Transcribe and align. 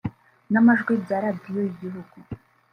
n’amajwi 0.51 0.93
bya 1.03 1.17
Radiyo 1.23 1.59
y’igihugu 1.65 2.15